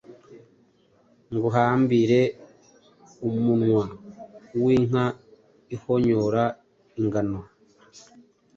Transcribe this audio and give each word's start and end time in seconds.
Ntugahambire 1.29 2.19
umunwa 3.27 3.83
w’inka 4.61 5.05
ihonyora 5.75 6.43
ingano.” 6.99 7.41